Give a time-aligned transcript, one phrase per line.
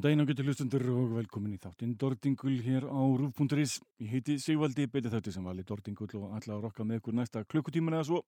[0.00, 3.74] Góðan daginn á getur hlustundur og velkomin í þáttinn Dordingul hér á Rúf.is.
[4.00, 7.42] Ég heiti Sigvaldi, betið þátti sem vali Dordingul og ætla að rokka með ykkur næsta
[7.44, 8.20] klukkutíman eða svo.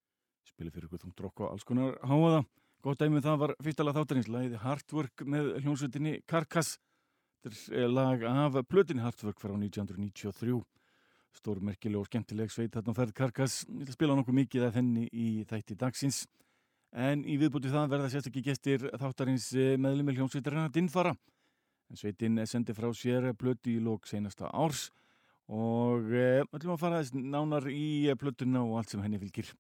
[0.45, 2.43] Spili fyrir ykkur þungt rokk og alls konar háaða.
[2.85, 6.77] Gótt dæmið það var fyrstala þáttarins lagið Hardwork með hljómsveitinni Karkass.
[7.41, 10.61] Þetta er lag af plötinni Hardwork frá 1993.
[11.41, 13.63] Stór merkileg og skemmtileg sveit þarna færð Karkass.
[13.73, 16.27] Ég að spila nokkuð mikið af henni í þætti dagsins.
[16.93, 21.17] En í viðbútið það verða sérstakki gestir þáttarins eh, meðlumil hljómsveitarina Dinfara
[21.93, 24.89] en sveitin sendi frá sér blötu í lók senasta árs
[25.53, 29.51] og eh, ætlum að fara þess nánar í eh, blötuna og allt sem henni fylgir.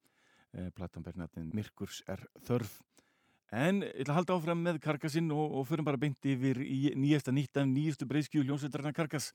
[0.57, 2.79] Eh, platan Bernardin Mirkurs er þörf.
[3.53, 6.95] En ég ætla að halda áfram með Karkasinn og, og förum bara beint yfir í
[6.97, 9.35] nýjasta nýtt af nýjustu breyskju hljómsveitarna Karkas.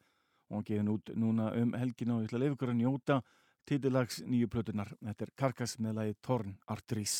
[0.50, 3.22] Og hann geði nút núna um helgin og ég ætla að lefa ykkur að njóta
[3.68, 7.20] titillags nýju blötunar þetta er Karkas með lagi Torn Artrís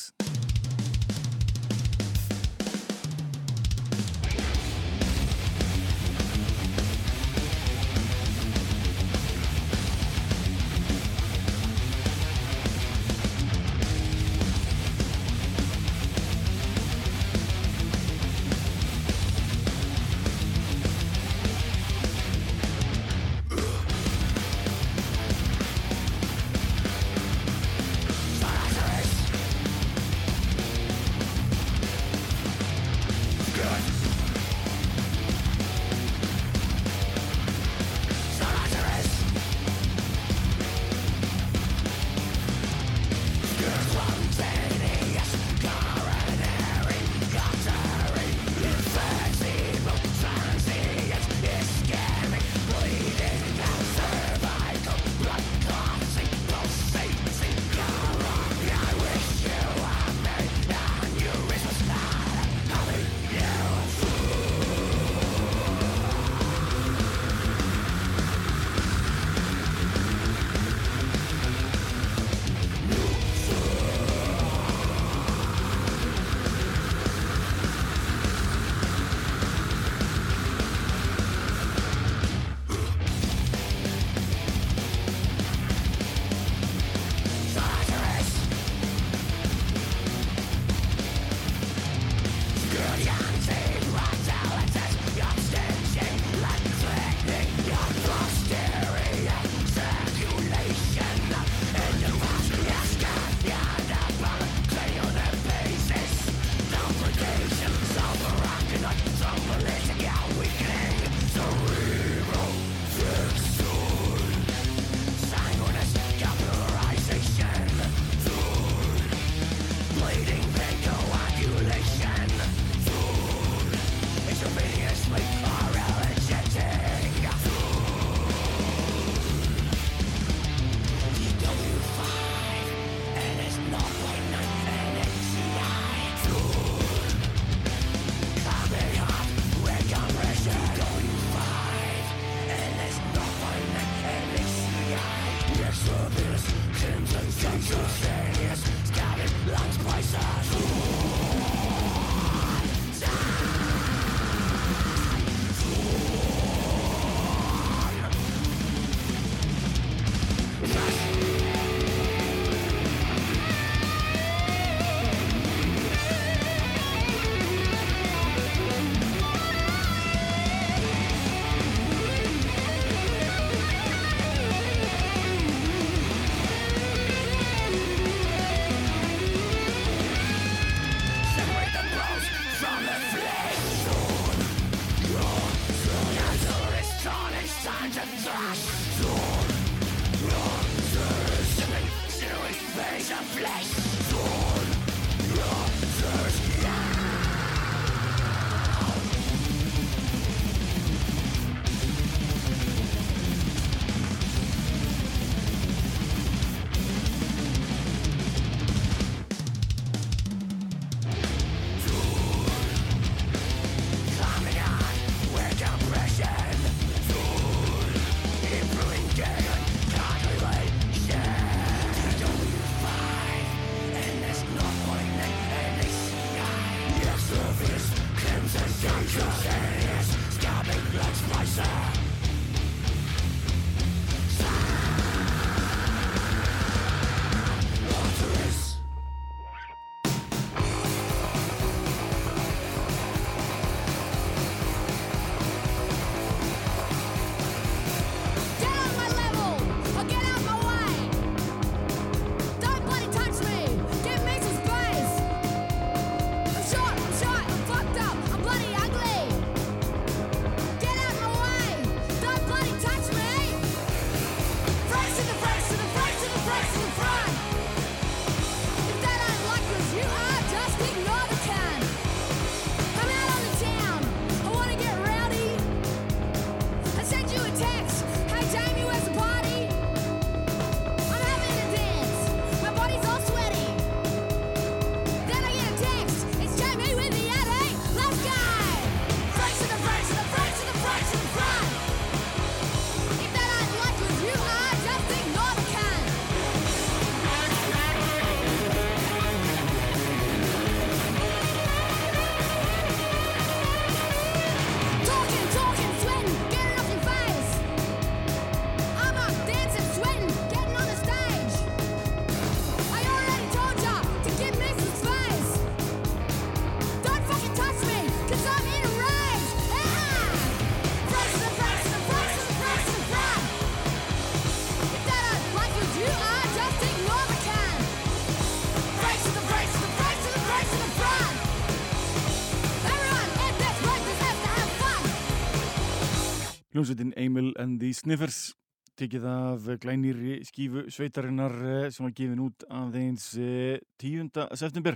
[336.78, 338.52] Hljómsveitin Emil and the Sniffers
[338.94, 344.28] tekið af glænýri skífu sveitarinnar eh, sem var gefin út af þeins 10.
[344.28, 344.94] Eh, september.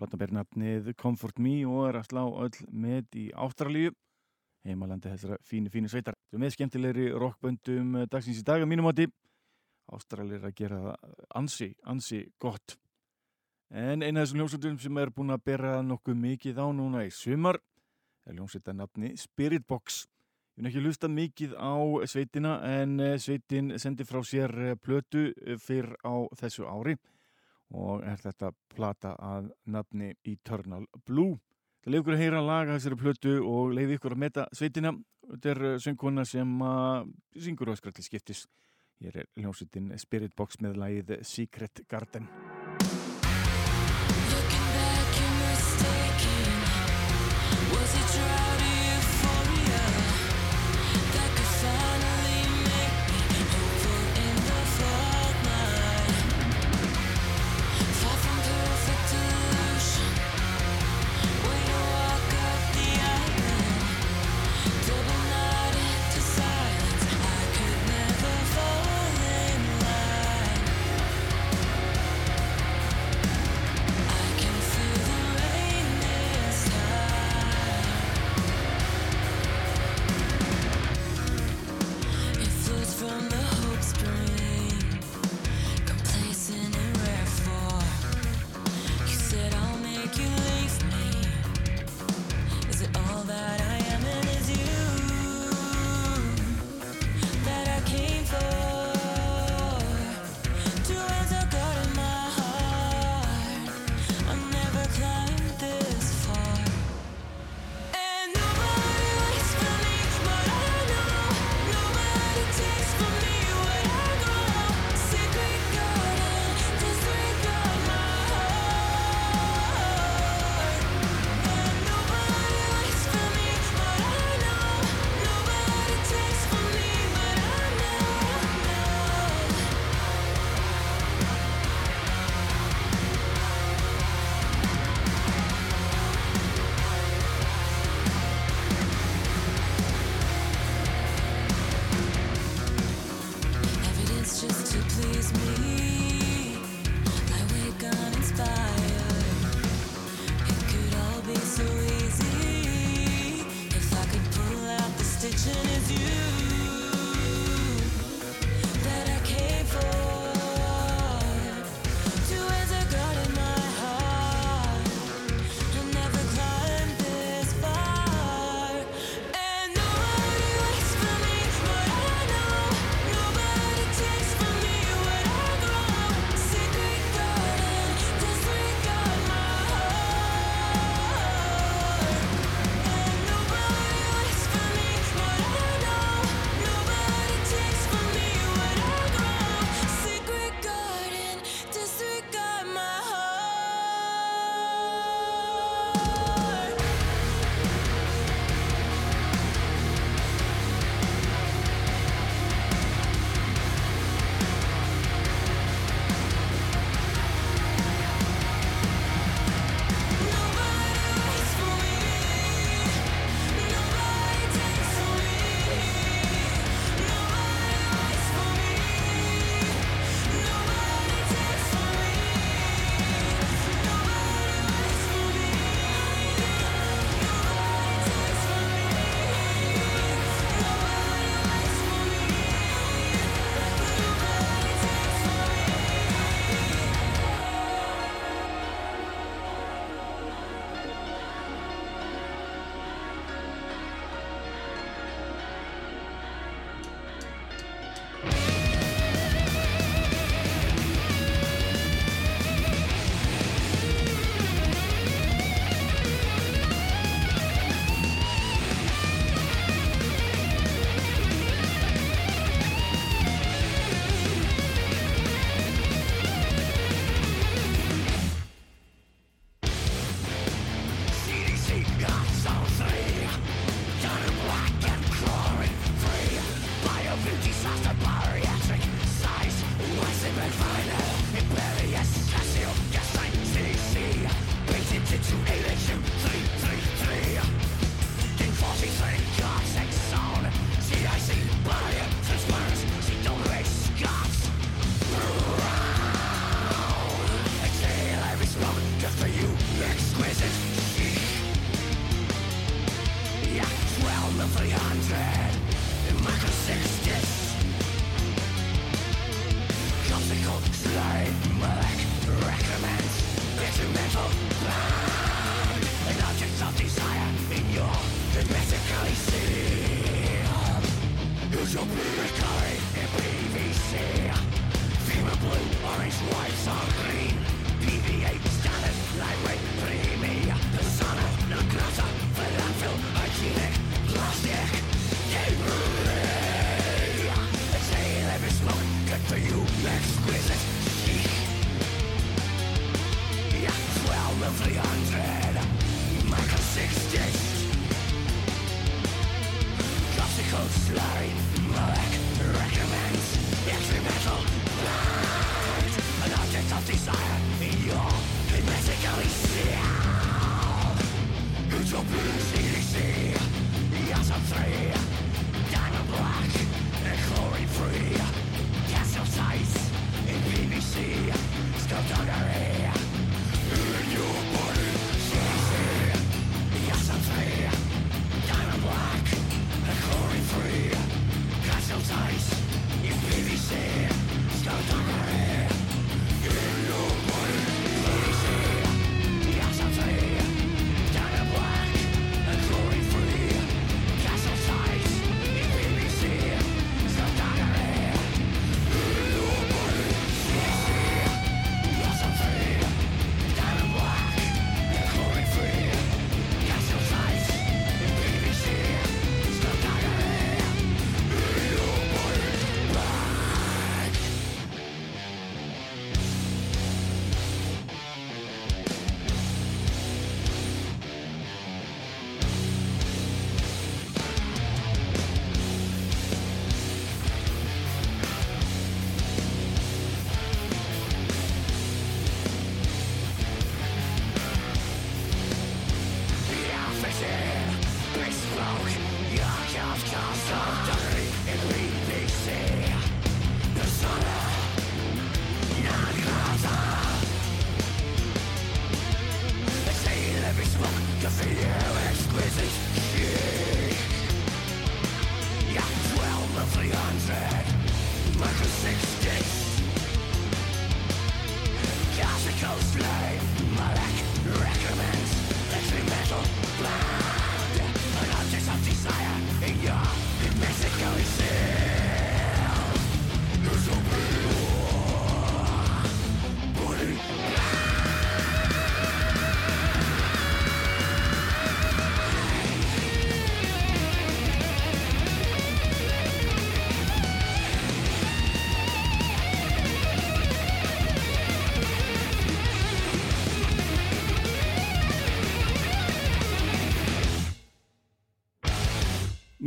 [0.00, 3.92] Platan ber nafnið Comfort Me og er að slá öll með í Ástralíu
[4.64, 6.16] heimalandi þessara fínu, fínu sveitar.
[6.32, 9.10] Er með skemmtilegri rockböndum dagsins í dag að mínum átti.
[9.92, 12.78] Ástralir að gera það ansi, ansi gott.
[13.68, 17.12] En eina af þessum hljómsveitum sem er búin að bera nokkuð mikið á núna í
[17.12, 17.60] sumar
[18.24, 19.12] er hljómsveita nafni
[20.60, 21.72] Ég hef ekki lusta mikið á
[22.04, 26.98] sveitina en eh, sveitin sendi frá sér eh, plötu eh, fyrr á þessu ári
[27.72, 31.38] og er þetta plata að nafni Eternal Blue.
[31.80, 34.92] Það leiði ykkur að heyra laga þessari plötu og leiði ykkur að meta sveitina.
[35.30, 36.52] Þetta er söngkona sem
[37.40, 38.44] syngur á skralli skiptis.
[39.00, 42.28] Hér er hljómsveitin Spirit Box með lagið Secret Garden.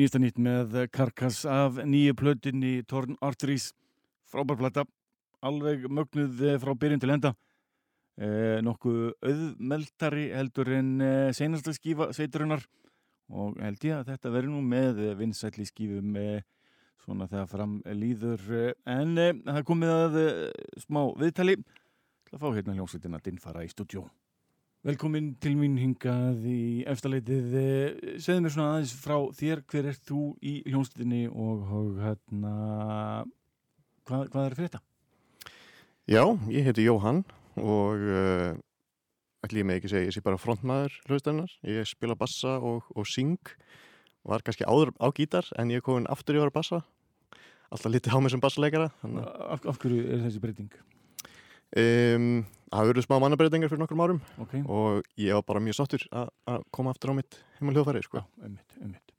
[0.03, 3.69] Nýsta nýtt með Karkas af nýju plötinni Torn Arteries.
[4.27, 4.83] Frábærplata,
[5.45, 7.31] alveg mögnuð eh, frá byrjun til enda.
[8.19, 12.65] Eh, nokkuð auðmeldari heldur en eh, senasta skífa sveiturinnar
[13.31, 16.43] og held ég að þetta veri nú með vinsætli skífum eh,
[17.05, 18.43] svona þegar fram líður.
[18.49, 20.19] Eh, en eh, það komið að
[20.83, 21.55] smá viðtali.
[22.27, 24.09] Til að fá hérna hljómsveitina Dinfara í stúdjó
[24.84, 27.54] Velkomin til mín hingað í eftirleitið.
[27.56, 32.52] Eh, segð mér svona aðeins frá þér, hver er þú í hljónstinni og hérna,
[34.04, 34.82] hvað, hvað er fyrir þetta?
[36.12, 37.24] Já, ég heiti Jóhann
[37.63, 38.60] og uh,
[39.48, 41.56] ætlum ég með ekki segja, ég sé bara frontmaður hljóðstæðinar.
[41.78, 43.56] Ég spila bassa og, og syng,
[44.28, 46.82] var kannski áður á gítar en ég er komin aftur í ára bassa.
[47.72, 48.91] Alltaf litið á mig sem bassaleikara.
[49.48, 50.76] Af, af hverju er þessi breyting?
[51.73, 54.62] Um, það verður smá mannabreitingar fyrir nokkur árum okay.
[54.69, 58.21] og ég var bara mjög sáttur að koma aftur á mitt heima hljóðfæri sko.
[58.45, 59.13] Einmitt, einmitt.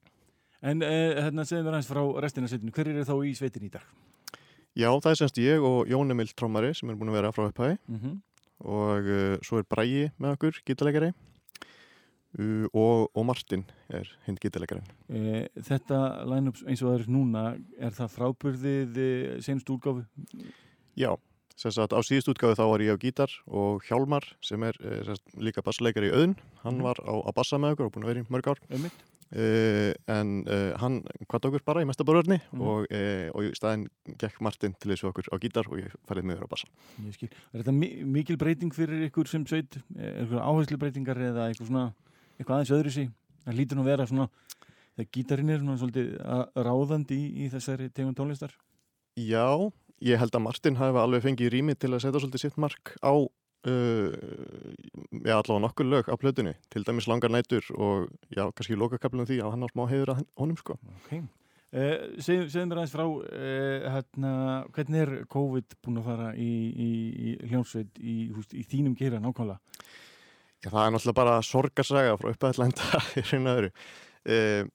[0.63, 3.73] En uh, hérna segðum við aðeins frá restina sveitinu, hver er þá í sveitin í
[3.75, 3.91] dag?
[4.75, 7.49] Já, það er semst ég og Jón Emil Trómari sem er búin að vera frá
[7.49, 8.17] upphæði mm -hmm.
[8.79, 11.11] og uh, svo er Bræi með okkur, gítalegari
[12.39, 14.83] uh, og, og Martin er hinn gítalegari
[15.59, 17.45] Þetta line-up eins og það er núna
[17.79, 18.99] er það frábyrðið
[19.43, 20.07] senst úrgáfu?
[20.95, 21.19] Já
[21.55, 25.23] Sagt, á síðust útgáðu þá var ég á gítar og Hjálmar sem er eh, sagt,
[25.39, 26.87] líka bassleikar í auðn, hann mhm.
[26.89, 28.63] var á, á bassa með okkur og búin að vera í mörg ár
[29.35, 30.99] uh, en uh, hann
[31.31, 32.65] kvart okkur bara í mesta borðurni mm.
[32.65, 33.87] og, uh, og í staðin
[34.21, 36.69] gekk Martin til þessu okkur á gítar og ég farið með okkur á bassa
[37.07, 41.87] Er þetta mi mikil breyting fyrir ykkur sem sveit, áherslu breytingar eða eitthvað svona,
[42.39, 43.07] eitthvað aðeins öðru sí
[43.45, 44.29] það lítur nú vera svona
[44.95, 46.13] þegar gítarinn er svona svolítið
[46.67, 48.55] ráðandi í, í þessari tegum tónlistar?
[49.15, 49.71] Já,
[50.05, 53.15] ég held að Martin hafi alveg fengið rými til að setja svolítið sitt mark á
[53.15, 54.11] uh,
[55.25, 59.41] já, allavega nokkur lög á plötunni, til dæmis langar nætur og já, kannski lokakablunum því
[59.41, 60.79] að hann á smá hefur að honum sko.
[60.99, 61.17] Ok,
[61.75, 64.33] Uh, segð, segð mér aðeins frá uh, hérna,
[64.77, 69.59] hvernig er COVID búin að fara í, í, í hljómsveit í, í þínum gera nákvæmlega?
[70.63, 74.71] Já, það er náttúrulega bara sorgarsaga frá uppaðallenda í og öðru uh,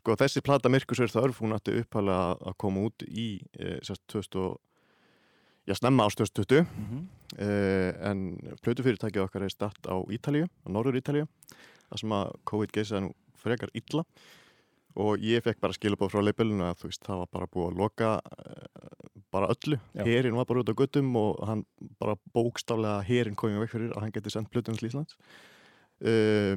[0.00, 3.28] sko þessi plata Mirkusverð þarf hún ætti uppaðlega að koma út í
[3.84, 4.56] sérst 2000
[5.68, 7.02] já snemma ást 2020 mm -hmm.
[8.10, 11.26] en plötufyrirtækið okkar er statt á Ítalíu, á norður Ítalíu
[11.88, 14.04] það sem að COVID geysaði nú frekar illa.
[14.98, 17.82] Og ég fekk bara skilabóð frá leipilinu að þú veist það var bara búið að
[17.82, 18.88] loka uh,
[19.30, 21.62] bara öllu, herin var bara út á guttum og hann
[22.00, 25.18] bara bókstaflega herin komið vekk fyrir að hann geti sendt Plutunins Líslands
[26.02, 26.56] uh,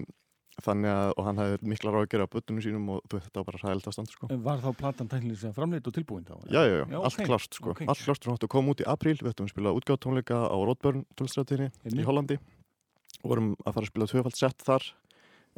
[0.62, 3.48] þannig að og hann hefði mikla ráð að gera á buttunum sínum og þetta var
[3.48, 4.30] bara ræðilegt ástand sko.
[4.48, 6.34] Var þá platan tæknilis að framleita og tilbúin þá?
[6.52, 7.30] Já, já, já, já allt okay.
[7.30, 7.88] klárt sko okay.
[7.92, 11.06] allt klárt, við koma út í apríl við ættum að spila útgáð tónleika á Rótbörn
[11.16, 12.38] tónlistrættinni í Hollandi
[13.22, 14.90] og vorum að fara að spila tvöfald sett þar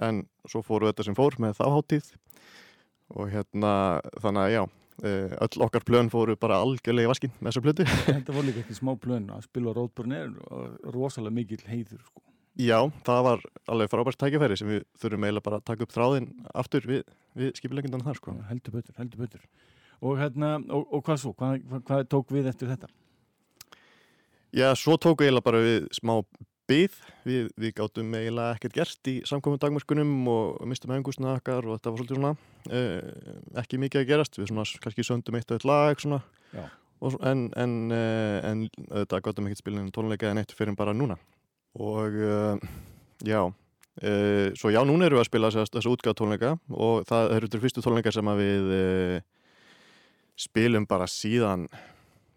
[0.03, 2.13] en svo fóru þetta sem fór með þáháttíð
[3.13, 3.73] og hérna
[4.21, 4.62] þannig að já
[5.10, 8.63] eh, öll okkar plön fóru bara algjörlega í vaskin með þessu plötu Þetta voru líka
[8.63, 10.32] ekki smá plön að spila Róðbjörn er
[10.93, 12.23] rosalega mikil heiður sko.
[12.54, 16.28] Já, það var alveg frábært tækifæri sem við þurfum eiginlega bara að taka upp þráðin
[16.54, 18.34] aftur við, við skipilegjandana þar sko.
[18.50, 19.46] Heldur betur, heldur betur
[20.04, 21.34] og, hérna, og, og hvað svo?
[21.39, 22.89] Hvað, hvað, tók við eftir þetta?
[24.54, 26.20] Já, svo tók eiginlega bara við smá
[26.70, 31.80] byð, við, við gáttum eiginlega ekkert gert í samkominn dagmörkunum og mistum hefingusna okkar og
[31.80, 32.34] þetta var svolítið svona
[32.70, 36.22] eh, ekki mikið að gerast, við svona kannski söndum eitt og eitt lag svona
[37.04, 41.18] og, en, en, eh, en þetta gáttum ekkert spilin tónleika en eitt fyrir bara núna
[41.80, 42.68] og eh,
[43.26, 43.42] já
[44.02, 47.64] eh, svo já, núna erum við að spila þessu útgáð tónleika og það eru þetta
[47.64, 49.18] fyrstu tónleika sem við eh,
[50.40, 51.68] spilum bara síðan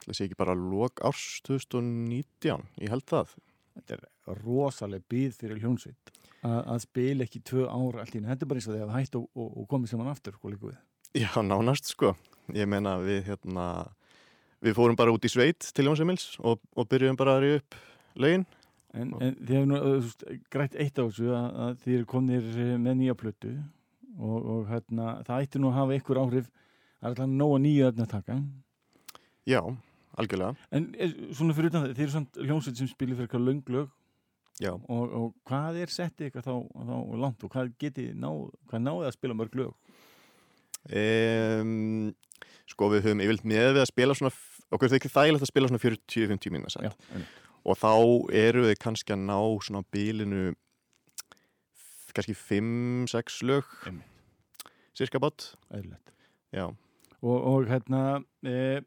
[0.06, 3.32] það sé ekki bara lók árs 2019, ég held það.
[3.76, 6.12] Þetta er rosalega býð fyrir hljónsveit
[6.46, 9.26] að, spila ekki tvö ára allir, þetta er bara eins og að það hætti og,
[9.34, 10.78] og, og komið saman aftur, hvað líka við?
[11.16, 12.12] Já, nánast sko,
[12.54, 13.66] ég meina við hérna,
[14.64, 17.78] við fórum bara út í sveit til Jónsemils og, og byrjuðum bara að rýja upp
[18.22, 18.46] lögin
[18.94, 19.80] En, en þið hefur nú
[20.52, 22.46] grætt eitt á þessu að, að þið eru komnir
[22.80, 23.56] með nýja plötu
[24.16, 26.46] og hérna, það ætti nú að hafa ykkur áhrif.
[27.02, 28.38] Að alltaf ná að nýja öfna taka.
[29.46, 29.60] Já
[30.16, 30.56] algjörlega.
[30.74, 33.94] En eh, svona fyrir utan það, þeir eru svona hljómsveit sem spilir fyrir eitthvað launglög
[34.72, 36.54] og, og hvað er settið eitthvað þá,
[36.88, 39.74] þá langt og hvað geti náð, hvað náði að spila mörg lög?
[40.86, 42.12] Um,
[42.70, 44.32] sko við höfum yfirlt með við að spila svona,
[44.70, 46.94] okkur er ekki þægilegt að spila svona 40-50 mínu að segja
[47.66, 47.92] og þá
[48.46, 50.54] eru við kannski að ná svona bílinu
[52.16, 53.72] kannski 5-6 lög
[54.96, 55.50] cirka bát
[56.56, 58.80] og, og hérna e,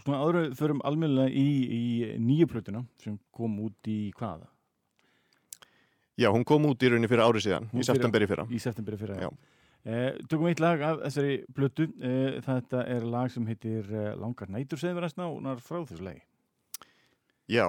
[0.00, 1.82] Svona áður förum almennilega í, í
[2.20, 4.48] nýju plötuna sem kom út í hvaða?
[6.20, 8.46] Já, hún kom út í rauninni fyrir árið síðan, hún í septemberi fyrra.
[8.48, 9.28] Í septemberi fyrra, já.
[9.88, 11.86] Eh, tökum eitt lag af þessari plötu.
[12.04, 16.04] Eh, þetta er lag sem heitir eh, Langar nætur, segðum við að snánar frá þessu
[16.04, 16.20] lagi.
[17.50, 17.64] Já,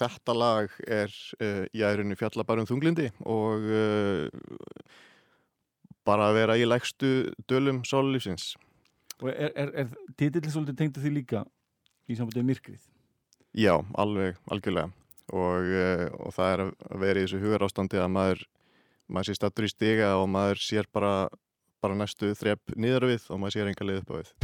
[0.00, 4.28] þetta lag er eh, í aðrunni fjallabarum þunglindi og eh,
[6.06, 8.54] bara að vera í lægstu dölum sólulífsins.
[9.22, 11.46] Og er, er, er titillin svolítið tengdu því líka
[12.06, 12.82] í sambundið myrkrið?
[13.56, 14.90] Já, alveg, algjörlega
[15.32, 18.44] og, eh, og það er að vera í þessu hugar ástandi að maður,
[19.08, 21.14] maður sé stattur í stiga og maður sér bara,
[21.82, 24.36] bara næstu þrepp niður við og maður sér enga leið upp á við.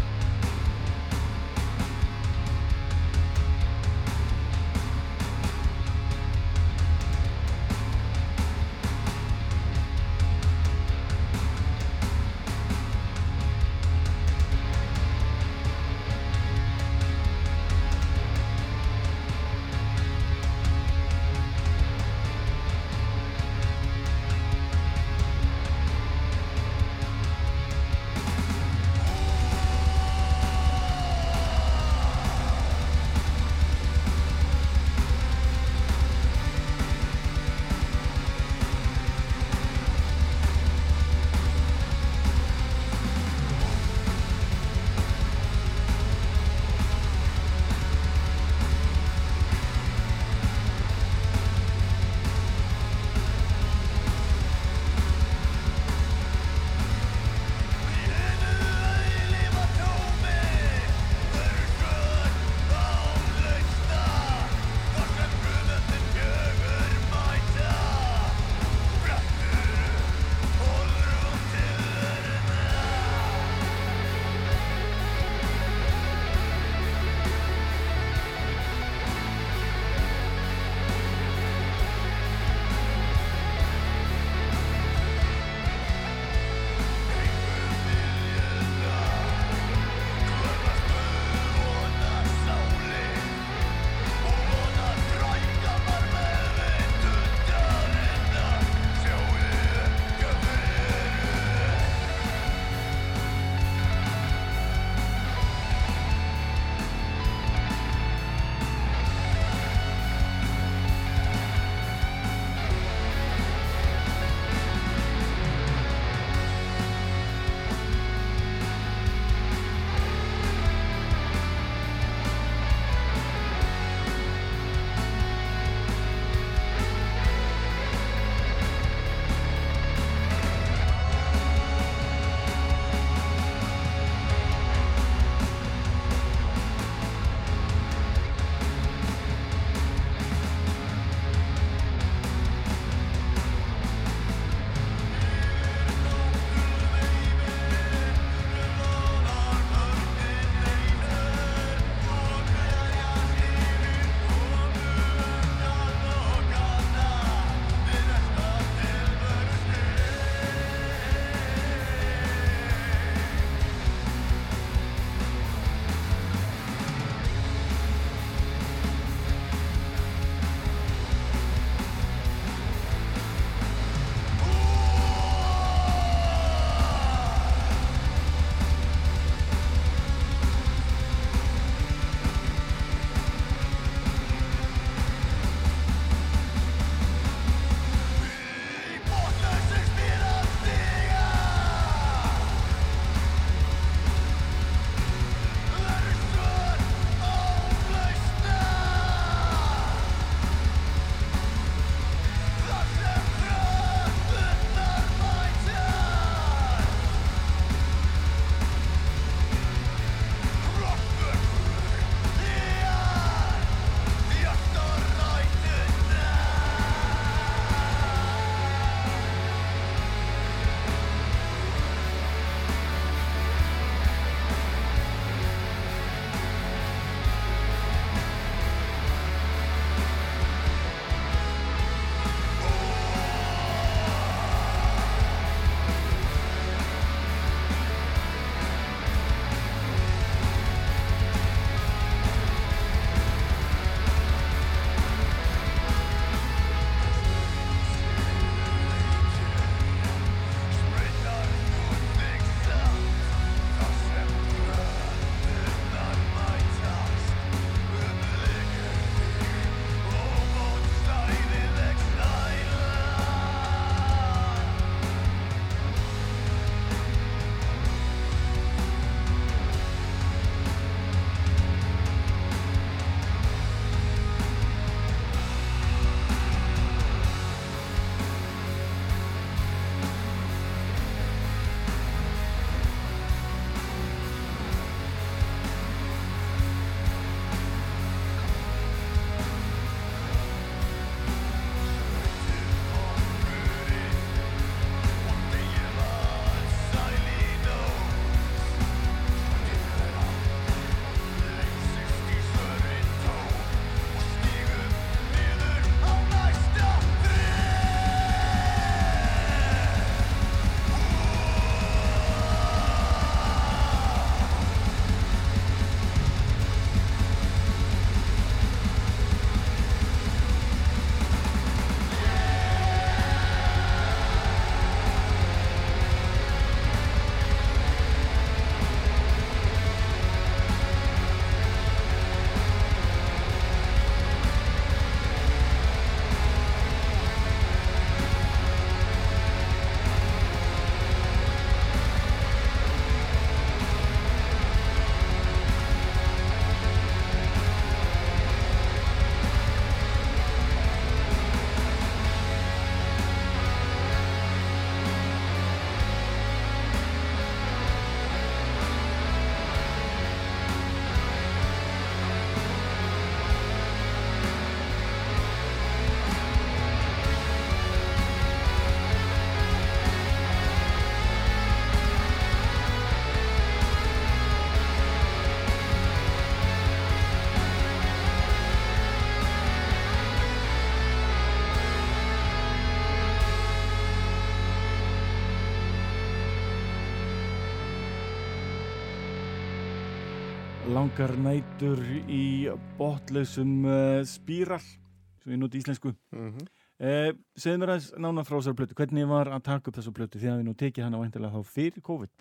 [390.92, 396.12] Langar nætur í botlausum uh, spíral sem við núti íslensku.
[396.35, 396.66] Mm -hmm.
[397.00, 398.94] uh, segð mér aðeins nána frá þessar plötu.
[398.94, 400.38] Hvernig var að taka upp þessu plötu?
[400.38, 402.37] Því að við nú tekið hana væntilega þá fyrir COVID.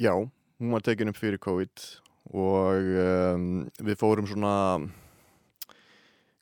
[0.00, 0.14] Já,
[0.60, 1.76] hún var tekin upp fyrir COVID
[2.32, 4.88] og um, við fórum svona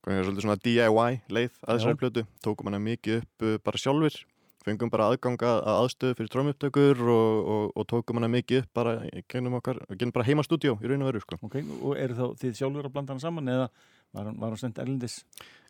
[0.07, 2.27] svona DIY leið að þessari plötu.
[2.43, 4.23] Tókum hana mikið upp uh, bara sjálfur
[4.67, 8.97] fengum bara aðganga að aðstöðu fyrir trómuptökur og, og, og tókum hana mikið upp bara
[9.31, 11.39] gennum okkar, gennum bara heima stúdjó í raun og veru sko.
[11.47, 13.69] Ok, og eru þá þið sjálfur að blanda hana saman eða
[14.17, 15.21] var hann sendt erlendis?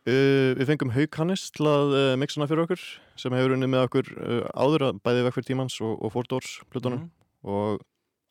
[0.07, 2.83] Uh, við fengum Haug Hannes til að uh, mixa hana fyrir okkur
[3.19, 6.53] sem hefur unnið með okkur uh, áður að bæði vekk fyrir tímans og, og fórdórs
[6.71, 7.09] plutunum mm.
[7.51, 7.83] og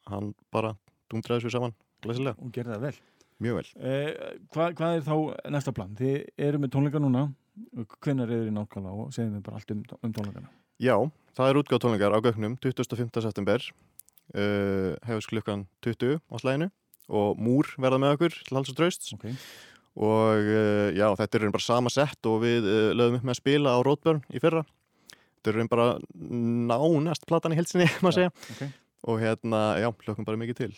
[0.08, 0.76] hann bara
[1.12, 1.76] dumdræði svo saman
[2.06, 2.40] glæsilega.
[2.40, 2.96] Og gerði það vel?
[3.44, 3.68] Mjög vel.
[3.76, 4.12] Uh,
[4.56, 5.16] hvað, hvað er þá
[5.58, 5.98] næsta plan?
[6.00, 7.26] Þið eru með tónleika núna
[8.04, 10.50] Hvenar er þið nákvæmlega og segjum við bara allt um, um tónleikana?
[10.84, 10.96] Já,
[11.38, 13.22] það er útgáð tónleikar á gögnum 25.
[13.24, 13.70] september
[14.36, 16.70] uh, hefur klukkan 20 á slæðinu
[17.16, 19.36] og múr verða með okkur til hals og draust okay.
[19.96, 23.42] og uh, já, þetta er bara sama sett og við uh, lögum upp með að
[23.44, 24.66] spila á Rótbjörn í fyrra
[25.46, 28.74] þetta er bara nánast platan í helsinni, maður segja okay.
[29.06, 30.74] og hérna, já, hlökkum bara mikið til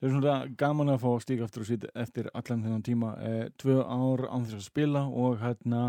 [0.00, 3.48] Það er svona gaman að fá stík aftur og sýt eftir allan þennan tíma eh,
[3.60, 5.80] tvö ár án þess að spila og hérna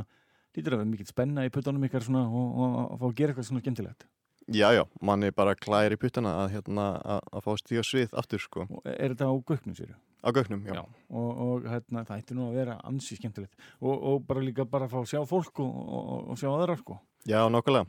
[0.52, 3.32] lítur að vera mikið spenna í puttunum ykkar svona og, og, og fá að gera
[3.32, 4.04] eitthvað svona skemmtilegt.
[4.52, 7.86] Já, já, mann er bara klæri í puttana að, hérna, að, að fá stík á
[7.88, 8.66] svið aftur sko.
[8.68, 9.94] Og Er þetta á göknum sér?
[9.96, 13.56] Á göknum, já, já Og, og hérna, það ætti nú að vera ansi skemmtilegt.
[13.80, 17.00] Og bara líka bara að fá að sjá fólk og sjá aðra sko.
[17.24, 17.88] Já, nokkulega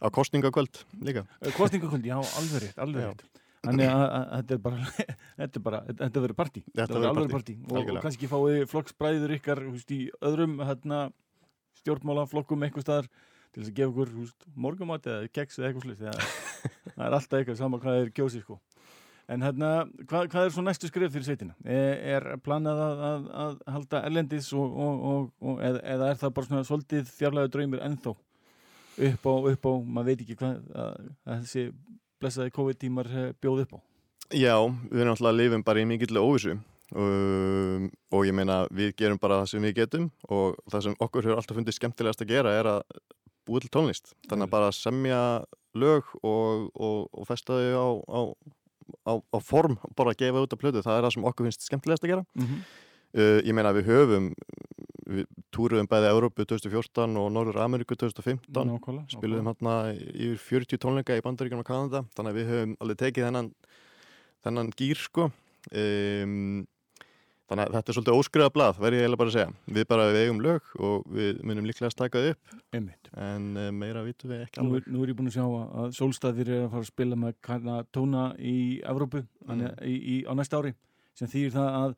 [0.00, 1.26] Á kostningakvöld líka.
[1.58, 3.28] Kostningakvöld, já, alveg rétt, alveg rétt
[3.62, 4.04] Þannig að
[4.36, 4.86] þetta er bara,
[5.38, 6.62] þetta er bara, þetta verður partí.
[6.72, 7.58] Þetta verður alveg partí.
[7.68, 11.04] Og, og kannski fáið flokksbræður ykkar húst, í öðrum hérna,
[11.82, 13.08] stjórnmálaflokkum eitthvað staðar
[13.52, 16.28] til þess að gefa ykkur morgumat eða keks eða eitthvað slutt.
[16.96, 18.58] Það er alltaf eitthvað saman hvað er kjósið sko.
[19.30, 19.70] En hérna,
[20.10, 21.54] hvað, hvað er svo næstu skrif fyrir sveitina?
[21.62, 26.34] Er, er planað að, að, að halda erlendis og, og, og, eða, eða er það
[26.36, 31.06] bara svona svolítið þjarlæðu draumir ennþá upp á, upp á, maður veit ekki hvað, að,
[31.24, 31.64] að þessi
[32.22, 33.78] blessaði COVID-tímar eh, bjóð upp á?
[34.32, 34.56] Já,
[34.88, 36.54] við erum alltaf að lifum bara í mikill óvissu
[36.96, 41.28] um, og ég meina við gerum bara það sem við getum og það sem okkur
[41.28, 42.80] hefur alltaf fundið skemmtilegast að gera er að
[43.48, 45.20] búið til tónlist þannig að bara semja
[45.78, 48.20] lög og, og, og festa þau á, á,
[49.08, 51.68] á, á form, bara að gefa út af plötu það er það sem okkur finnst
[51.68, 52.64] skemmtilegast að gera mm -hmm.
[53.18, 54.32] uh, ég meina við höfum
[55.54, 61.24] túruðum bæði Európu 2014 og Norður Ameríku 2015 Nákvæmlega, spiluðum hérna yfir 40 tónleika í
[61.24, 63.50] Bandaríkjum og Kanada þannig að við höfum alveg tekið þennan
[64.42, 65.30] þennan gýr sko.
[65.70, 66.62] Um,
[67.50, 69.74] þannig að þetta er svolítið óskriða blað verður ég eiginlega bara að segja.
[69.76, 72.54] Við bara við eigum lög og við munum líklega að staka þau upp.
[72.72, 73.10] Einmitt.
[73.12, 74.86] en uh, meira vitum við ekki alveg.
[74.86, 75.44] Nú, nú er ég búin að sjá
[75.82, 78.56] að Solstæðir er að fara að spila með tóna í
[78.88, 79.66] Evrópu mm.
[79.84, 80.74] í, í, á næsta ári
[81.18, 81.94] sem þýr það að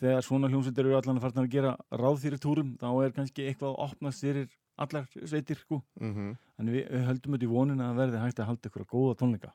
[0.00, 3.46] þegar svona hljómsveitir eru allan að fara að gera ráð fyrir túrum þá er kannski
[3.48, 4.50] eitthvað að opnast fyrir
[4.82, 5.82] allar sveitir sko.
[6.00, 6.36] mm -hmm.
[6.56, 9.18] þannig við, við höldum þetta í vonin að verði hægt að halda ykkur að góða
[9.20, 9.52] tónleika.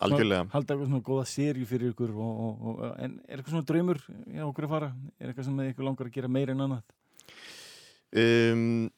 [0.00, 0.46] Algjörlega.
[0.52, 3.98] Halda eitthvað svona góða sériu fyrir ykkur og, og, og, en er eitthvað svona draumur
[4.32, 6.82] já, okkur að fara, er eitthvað sem ykkur langar að gera meira en annað?
[8.10, 8.90] Um,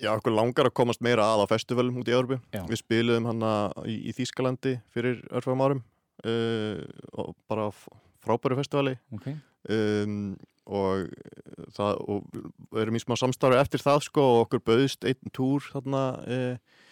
[0.00, 2.38] Já, okkur langar að komast meira að á festivalum út í Örbu
[2.70, 3.42] við spilum hann
[3.84, 5.82] í, í Þýskalandi fyrir örfum árum
[6.24, 6.80] uh,
[7.20, 7.66] og bara
[8.24, 8.96] frábæru festivali.
[9.18, 10.36] Okay um,
[10.70, 11.08] og
[11.74, 16.04] það og erum í smá samstarfi eftir það sko og okkur bauðist einn túr þarna
[16.30, 16.84] eh,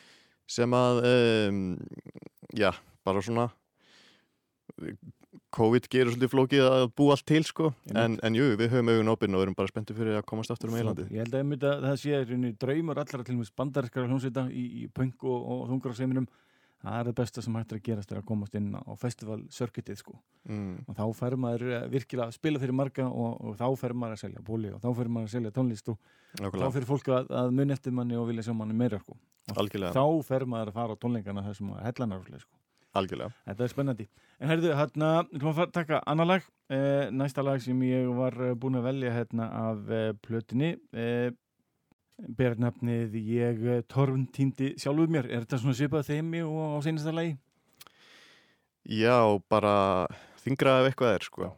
[0.48, 1.60] sem að um,
[2.56, 2.72] já,
[3.06, 3.46] bara svona
[5.54, 7.70] COVID gerur svolítið flókið að bú allt til sko.
[7.96, 10.72] En, en jú, við höfum auðvun opinn og erum bara spenntið fyrir að komast aftur
[10.72, 14.44] um eilandi Ég held að, að það sé draumur allra til og með bandarskara hljómsveita
[14.50, 16.28] í, í punk og, og þungar á seminum
[16.82, 19.98] það er það besta sem hægt er að gerast er að komast inn á festivalsörkitið
[20.02, 20.18] sko
[20.48, 20.84] mm.
[20.86, 24.18] og þá fær maður eh, virkilega að spila fyrir marga og, og þá fær maður
[24.18, 25.98] að selja bóli og þá fær maður að selja tónlist og
[26.38, 26.62] Nákvæmlega.
[26.62, 29.18] þá fyrir fólk að, að mun eftir manni og vilja sjá manni meira sko
[29.48, 32.54] þá fær maður að fara á tónleikana þessum að hellanar sko.
[32.96, 33.34] Algjörlega.
[33.46, 34.06] Þetta er spennandi.
[34.38, 38.36] En herðu, hérna, við komum að taka annar lag, eh, næsta lag sem ég var
[38.40, 41.30] eh, búin að velja hérna af eh, plötinni eh,
[42.18, 45.28] bernafnið ég eh, torfn týndi sjálfuð mér.
[45.30, 47.36] Er þetta svona svipað þeimi og á senasta lagi?
[48.88, 49.18] Já,
[49.50, 50.08] bara
[50.42, 51.50] þingra ef eitthvað er sko.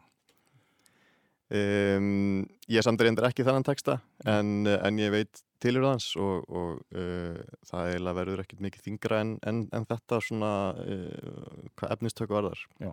[1.51, 6.77] Um, ég samt reyndir ekki þannan texta en, en ég veit tilur þans og, og
[6.95, 12.37] uh, það eiginlega verður ekkert mikið þingra en, en, en þetta svona uh, hvað efnistöku
[12.37, 12.63] var þar.
[12.87, 12.93] Já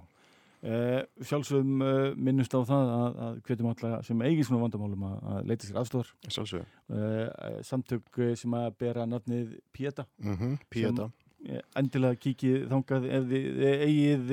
[0.57, 5.19] Uh, sjálfsögum uh, minnust á það að, að hvetjum alltaf sem eigin svona vandamálum að,
[5.29, 6.09] að leita sér aðstóðar
[6.57, 13.29] uh, samtök sem að bera nafnið Pieta mm -hmm, Pieta sem, endilega kikið þangað ef
[13.29, 14.25] þið eigið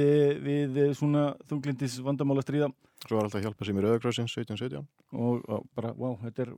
[0.49, 2.73] við svona þunglindis vandamála stríða.
[3.05, 6.55] Svo var alltaf að hjálpa sem í Rauðakrossin 1717 og, og bara, wow, þetta er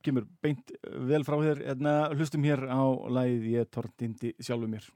[0.00, 0.72] kemur beint
[1.04, 1.60] vel frá þér.
[1.60, 2.80] En hérna, hlustum hér á
[3.12, 4.88] læð ég tortindi sjálfu mér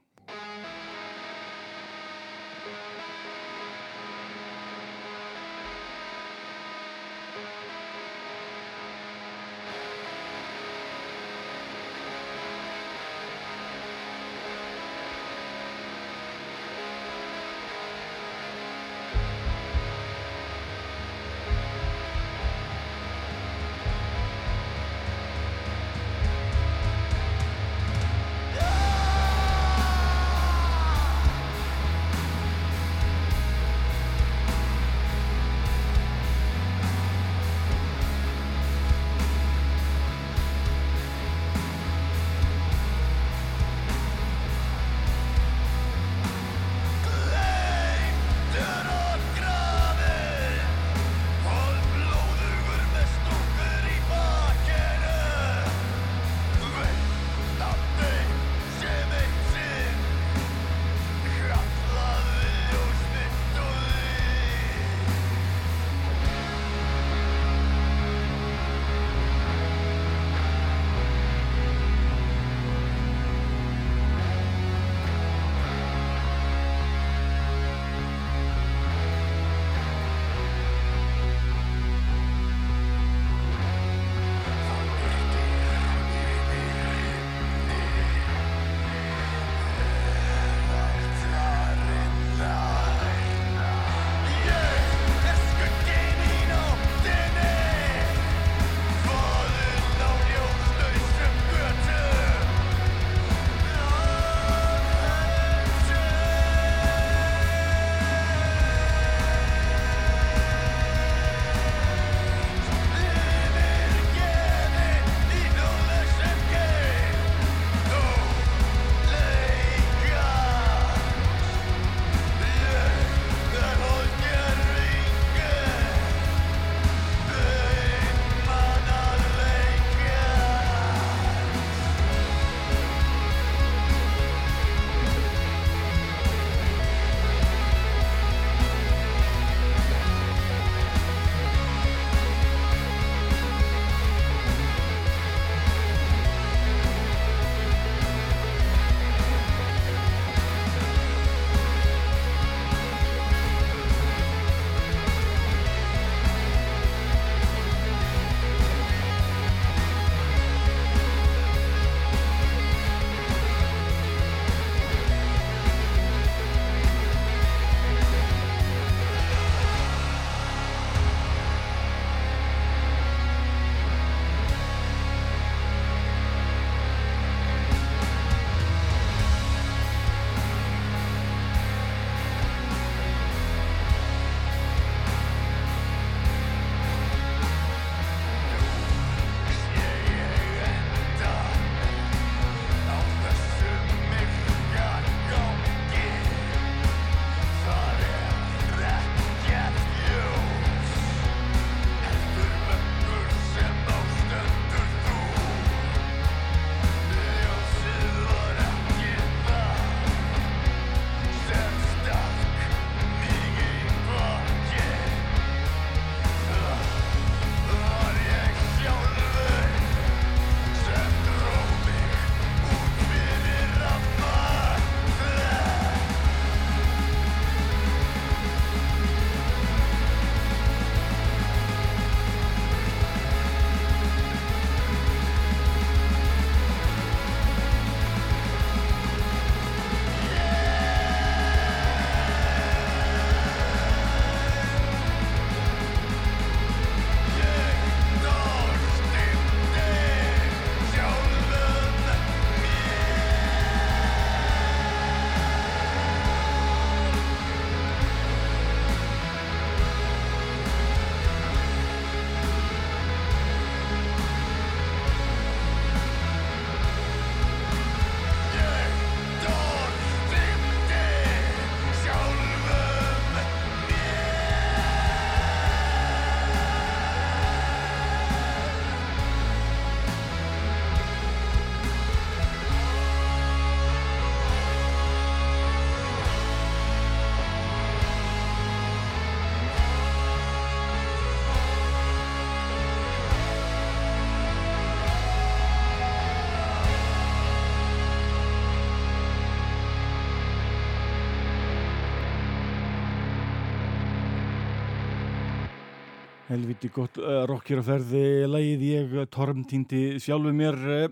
[306.51, 311.03] Helviti gott uh, rockir að ferði lægið ég tormtýndi sjálfu mér uh,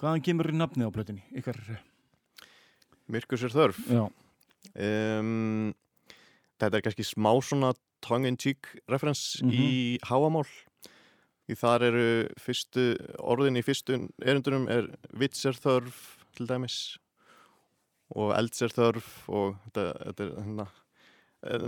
[0.00, 1.58] hvaðan kemur nafni á plötinni ykkar?
[3.12, 3.80] Myrkus er þörf.
[4.72, 5.74] Um,
[6.56, 9.60] Þetta er kannski smá svona tongue-in-cheek reference mm -hmm.
[9.60, 10.48] í háamál
[11.44, 12.08] því þar eru
[12.40, 12.84] fyrstu
[13.20, 16.96] orðin í fyrstu erundunum er vits er þörf til dæmis
[18.14, 20.66] og elds er þörf og þetta, þetta er hérna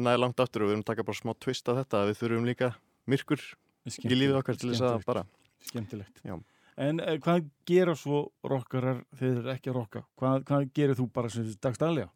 [0.00, 2.74] næði langt aftur og við erum taka bara smá twist af þetta við þurfum líka
[3.10, 3.42] myrkur
[3.86, 5.24] í lífið okkar til þess að bara
[5.66, 6.36] Skemmtilegt Já.
[6.76, 10.02] En eh, hvað gera svo rockarar þegar þeir ekki að rocka?
[10.20, 12.10] Hvað, hvað gerir þú bara sem dagstæðlega?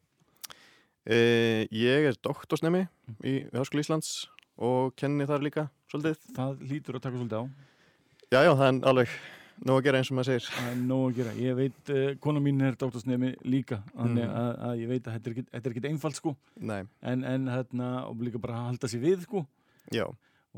[1.08, 3.18] Eh, ég er doktorsnemi mm.
[3.24, 4.28] í Háskóli Íslands
[4.60, 7.44] og kenni þar líka svolítið Það lítur að taka svolítið á
[8.30, 9.14] Já, já, það er alveg
[9.64, 12.10] nóg að gera eins og maður segir Það er nóg að gera, ég veit, uh,
[12.20, 14.36] kona mín er doktorsnemi líka, þannig mm.
[14.42, 16.82] að, að ég veit að þetta er ekkit einfalt sko Nei.
[17.00, 19.46] en, en hérna, og líka bara að halda sér við sko
[19.90, 20.04] Já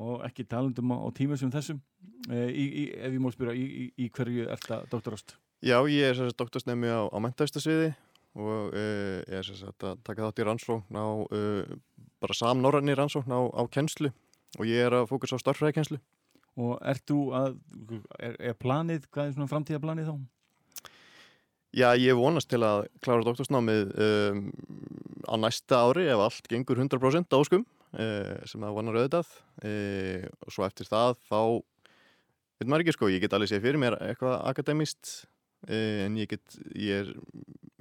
[0.01, 1.80] og ekki talandum á, tíma sem þessum
[2.30, 5.36] e, í, í, ef ég má spyrja, í, í hverju er þetta doktorast?
[5.62, 7.93] Já, ég er sérstaklega doktorsnemi á, á mentaustasviði
[8.40, 8.86] og e,
[9.28, 11.43] ég er sérstaklega að taka þátt í rannsókn á e,
[12.22, 14.12] bara samnorranni rannsókn á, á kennslu
[14.59, 16.01] og ég er að fókus á starfræðikenslu
[16.61, 17.55] Og ert þú að,
[18.20, 20.16] er, er planið, hvað er svona framtíðaplanið þá?
[21.72, 24.43] Já, ég vonast til að klára doktorsnámið um,
[25.24, 29.32] á næsta ári ef allt gengur 100% áskum Eh, sem það vonar auðvitað
[29.68, 31.40] eh, og svo eftir það þá
[32.59, 35.12] veit maður ekki sko, ég get alveg séð fyrir mér eitthvað akademist
[35.68, 37.12] eh, en ég get, ég er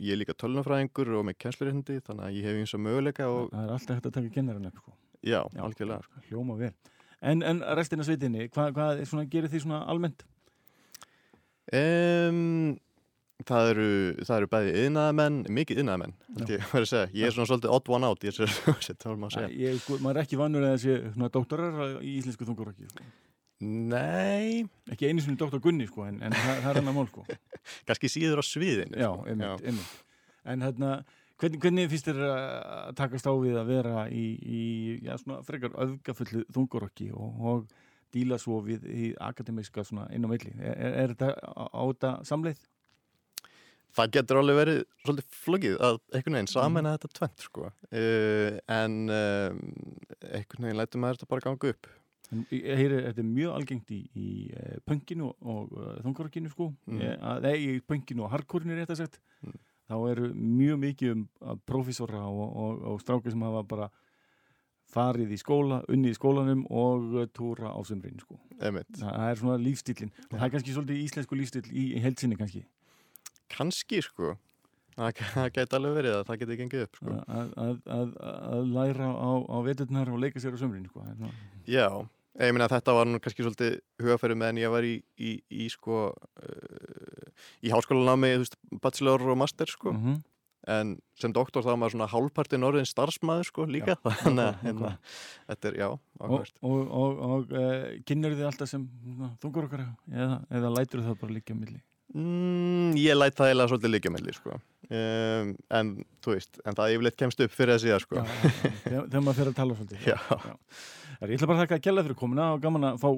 [0.02, 3.52] ég er líka tölunafræðingur og með kjænslurindi þannig að ég hef eins og möguleika og...
[3.54, 4.94] Það er alltaf hægt að taka kennarinn upp sko.
[5.22, 6.72] Já, Já, algjörlega sko, Hljóma vel
[7.22, 10.24] En, en restina sveitinni, hvað, svona, gerir því svona almennt?
[11.70, 12.80] Um,
[13.48, 13.88] Það eru,
[14.28, 16.14] það eru bæði yðnaðamenn, mikið yðnaðamenn,
[16.46, 16.66] ég,
[17.16, 19.56] ég er svona svolítið odd one out þá er maður að.
[19.58, 22.90] Ég, sko, maður er ekki vannur að þessi svona doktorar í íslensku þungarokki.
[22.92, 23.08] Sko.
[23.62, 24.66] Nei.
[24.90, 27.26] Ekki einu svona doktor Gunni, sko, en, en það, það er enna mál, sko.
[27.90, 28.98] Kannski síður á sviðinu.
[28.98, 29.28] Já, sko.
[29.30, 29.94] einmitt, einmitt.
[30.52, 30.92] En hérna,
[31.42, 34.64] hvernig, hvernig finnst þér að takast á við að vera í, í
[35.06, 37.72] já, svona frekar öðgafullu þungarokki og, og
[38.12, 40.56] díla svo við í akademiska svona inn á meðli?
[40.58, 42.66] Er, er, er þetta á þetta samleið?
[43.96, 47.00] Það getur alveg verið svolítið flögið að einhvern veginn samena mm.
[47.00, 47.72] þetta tvent sko.
[47.72, 49.58] uh, en uh,
[50.32, 51.92] einhvern veginn lætur maður þetta bara ganga upp
[52.32, 55.74] Ég heyri, þetta er mjög algengt í, í uh, pönginu og
[56.06, 57.02] þungarokinu sko, mm.
[57.04, 59.58] eða í pönginu og hardkorinu er þetta sett mm.
[59.92, 61.26] þá eru mjög mikið um
[61.68, 63.90] profesora og, og, og strákir sem hafa bara
[64.92, 68.40] farið í skóla, unni í skólanum og túra á sömurinn sko.
[68.60, 72.64] það er svona lífstílin og það er kannski svolítið íslensku lífstíl í, í heilsinni kannski
[73.52, 74.36] kannski sko
[74.98, 77.20] það gæti alveg verið að það geti gengið upp sko.
[77.26, 78.16] að, að, að,
[78.56, 81.06] að læra á, á veturnar og leika sér á sömrin sko.
[81.70, 81.88] Já,
[82.42, 85.70] ég minna að þetta var nú kannski svolítið hugafæri meðan ég var í, í, í
[85.72, 90.20] sko uh, í háskólanámi, þú veist, bachelor og master sko mm -hmm.
[90.68, 94.56] en sem doktor þá var maður svona hálfpartin orðin starfsmæður sko líka já, þannig að
[94.66, 94.98] hérna,
[95.48, 95.90] þetta er, já,
[96.20, 98.90] ákvæmst Og, og, og, og uh, kynner þið alltaf sem
[99.42, 101.82] þungur okkar eða, eða lætur það bara líka milli?
[102.12, 104.58] Mm, ég læt það eiginlega svolítið líka melli sko.
[104.92, 105.92] um, en
[106.24, 108.24] þú veist en það yfirleitt kemst upp fyrir að síðan sko.
[108.84, 110.18] þegar maður fyrir að tala svolítið já.
[110.20, 110.56] Já.
[111.22, 113.10] Ég ætla bara að þakka að gæla fyrir komuna og gaman að fá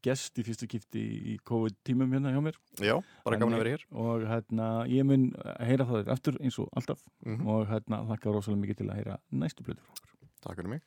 [0.00, 1.02] gest í fyrstu kipti
[1.32, 2.94] í COVID-tímum hérna hjá mér Já,
[3.26, 5.28] bara gaman að vera hér og hérna ég mun
[5.60, 7.48] heyra það eftir eins og alltaf mm -hmm.
[7.52, 10.10] og hérna þakka rosalega mikið til að heyra næstu blödu frá okkur
[10.40, 10.82] Takk fyrir mig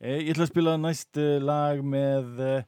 [0.00, 2.64] e, Ég ætla að spila næst lag með eh,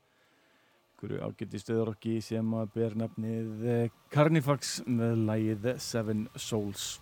[0.97, 7.01] einhverju ágætti stöðrokki sem að ber nafnið Carnifax með lægið Seven Souls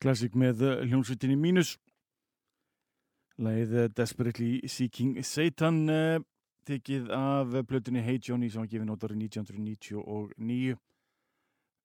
[0.00, 1.74] Classic með eh, hljómsveitinni Mínus.
[3.36, 5.82] Læðið eh, Desperately Seeking Satan
[6.68, 10.78] tekið af blötunni Hey Johnny sem var gefið nótarið 1999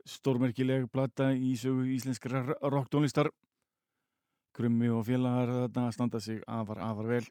[0.05, 3.31] stórmerkileg platta í sögu íslenskra rocktónlistar.
[4.55, 7.23] Krummi og félagar þarna standa sig afar, afar vel.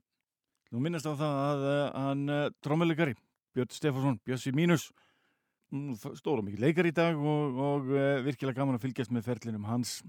[0.75, 1.65] Nú minnast á það að
[1.95, 3.15] hann trómmelegari
[3.55, 4.91] Björn Stefánsson, Bjössi Mínus.
[5.73, 7.89] Mm, stóra mikið leikar í dag og, og
[8.27, 10.03] virkilega gaman að fylgjast með ferlinum hans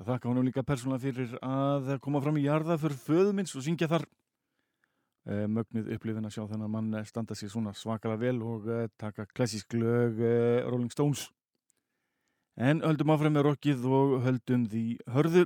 [0.00, 4.06] Þakka honum líka persónulega fyrir að koma fram í jarða fyrir föðumins og syngja þar.
[5.28, 9.28] Eh, mögnuð upplifin að sjá þennan mann standa sér svona svakala vel og eh, taka
[9.30, 11.28] klassísk lög eh, Rolling Stones.
[12.58, 15.44] En höldum áfram með rockið og höldum því hörðu.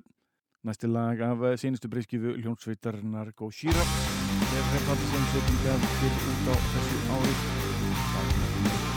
[0.66, 3.84] Næsti lag af senustu breyskifu hljónsveitarnar Góðsýra.
[3.84, 7.46] Það er hreppandi sem setjum við út á þessu árið.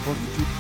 [0.08, 0.50] Fortitude.
[0.50, 0.59] for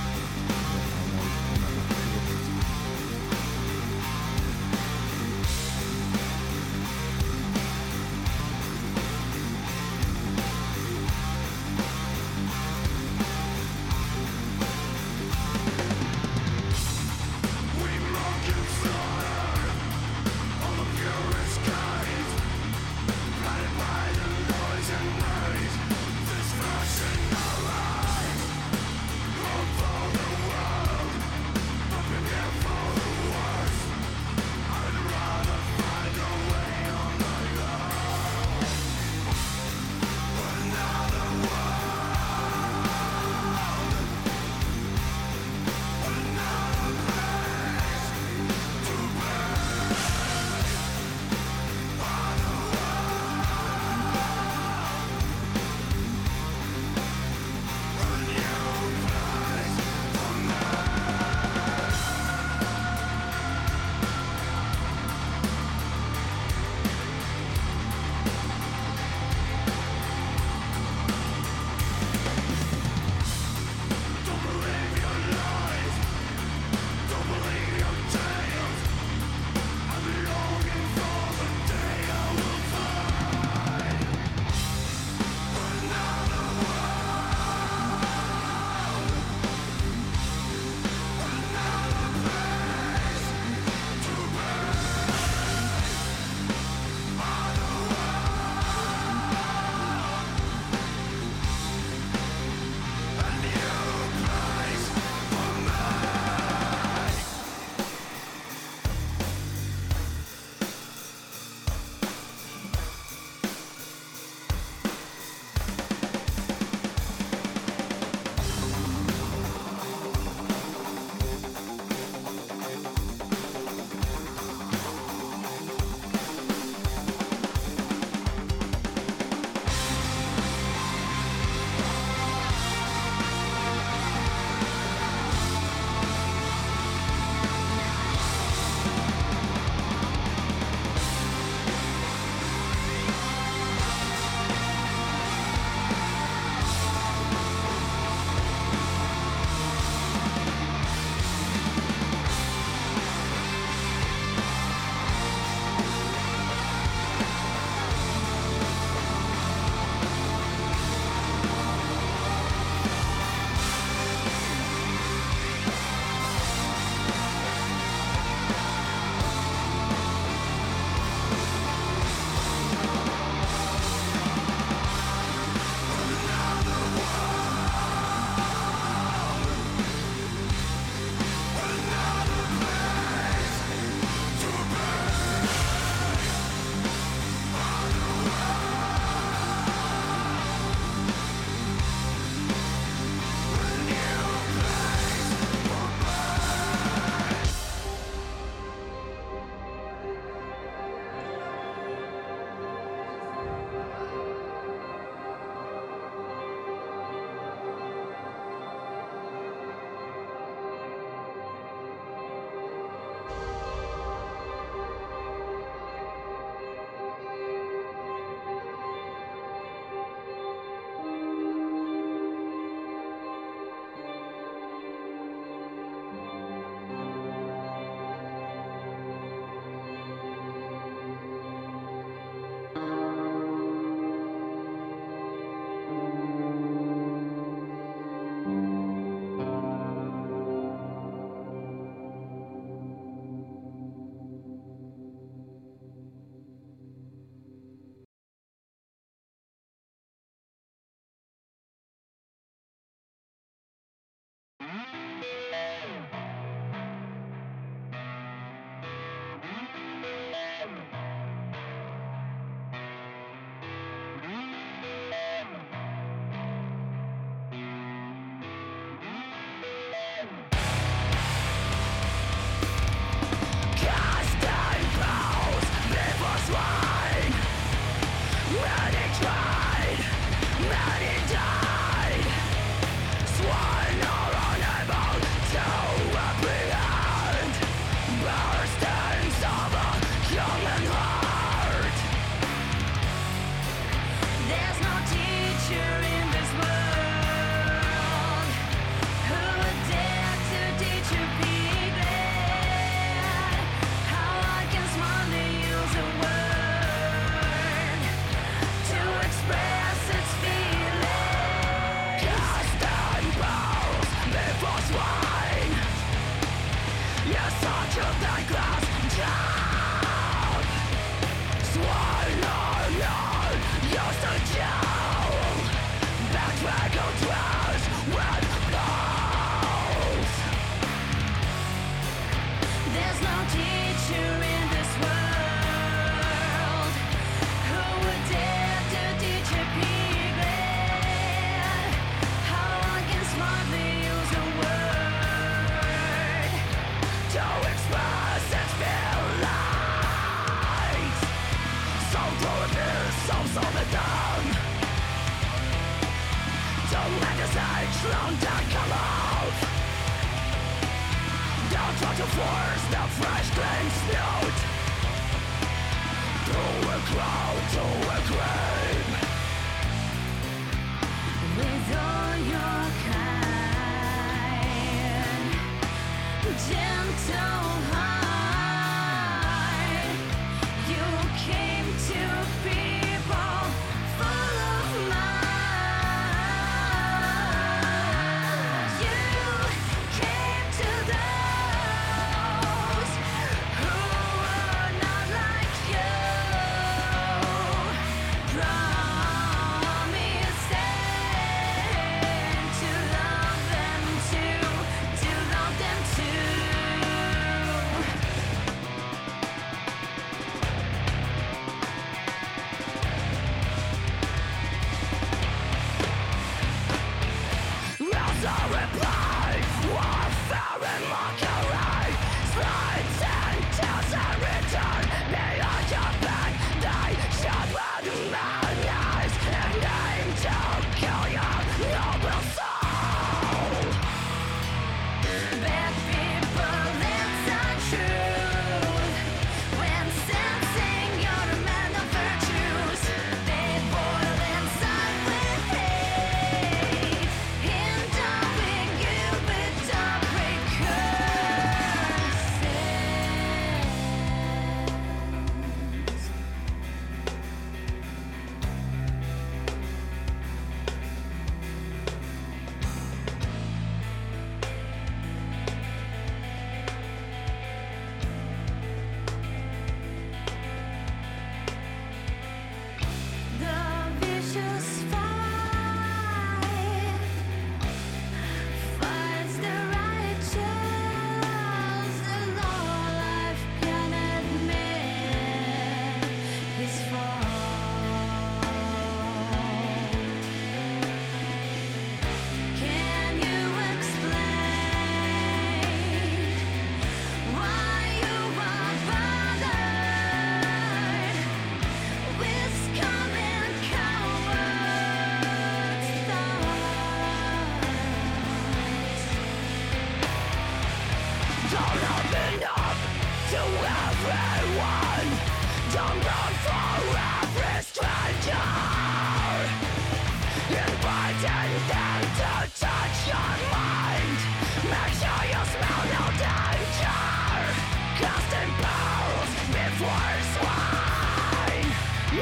[381.45, 382.38] came to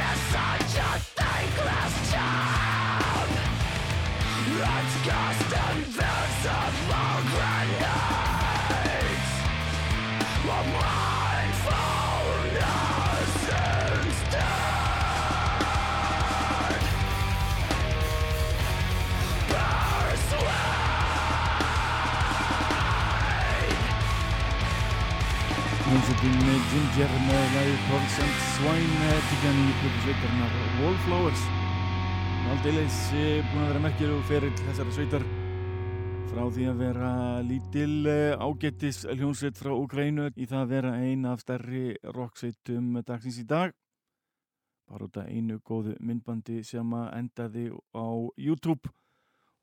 [0.09, 0.66] listen
[26.17, 31.43] Ginger með læði Consent Swine tíkan í sveitarnar Wallflowers.
[32.53, 32.97] Aldeilis
[33.51, 35.27] búin að vera merkjur og ferill þessara sveitar.
[36.31, 37.11] Frá því að vera
[37.45, 41.85] lítil eh, ágettis hljónsveit frá Ukrænu í það að vera ein af stærri
[42.17, 43.77] rocksveitum dagsins í dag.
[44.89, 48.07] Bara út af einu góðu myndbandi sem að endaði á
[48.41, 48.89] YouTube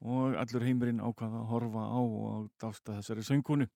[0.07, 3.66] og allur heimurinn ákvaða að horfa á og dásta þessari söngkonu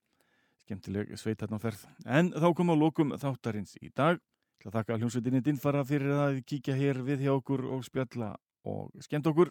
[0.69, 1.89] skemmtileg sveit hérna á ferð.
[2.05, 4.21] En þá kom á lókum þáttarins í dag.
[4.61, 8.37] Það þakka hljómsveitinni Dinfara fyrir að kíkja hér við hjá okkur og spjalla
[8.69, 9.49] og skemmt okkur.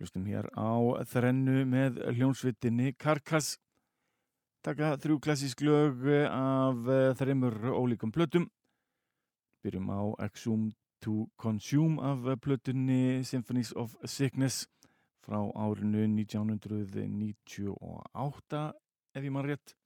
[0.00, 0.74] Hlustum hér á
[1.06, 3.58] þrennu með hljómsveitinni Karkas.
[4.66, 6.76] Takka þrjú klassísk lög af
[7.20, 8.50] þreymur ólíkum plötum.
[9.62, 14.66] Byrjum á Exhumed to Consume af plötunni Symphonies of Sickness
[15.22, 18.81] frá árinu 1998
[19.12, 19.76] ef ég mann rétt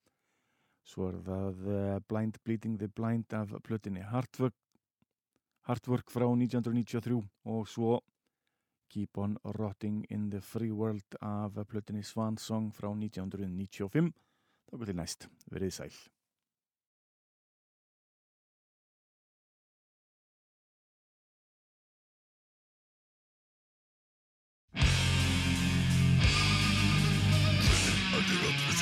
[0.87, 4.55] Svo er það uh, Blind Bleeding the Blind af plötinni Hardwork,
[5.67, 7.19] Hardwork frá 1993
[7.51, 7.99] og svo
[8.95, 14.13] Keep on Rotting in the Free World af plötinni Swan Song frá 1995.
[14.71, 15.97] Þá går til næst, verið sæl.
[28.27, 28.66] reserves Truth trapped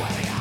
[0.00, 0.39] way